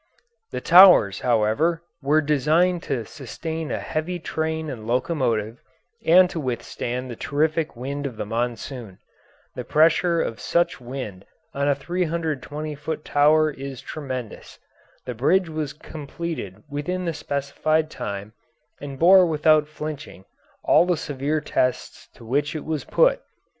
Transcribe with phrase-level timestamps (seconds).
[0.49, 5.59] The towers, however, were designed to sustain a heavy train and locomotive
[6.03, 8.97] and to withstand the terrific wind of the monsoon.
[9.53, 14.57] The pressure of such a wind on a 320 foot tower is tremendous.
[15.05, 18.33] The bridge was completed within the specified time
[18.79, 20.25] and bore without flinching
[20.63, 23.21] all the severe tests to which it was put.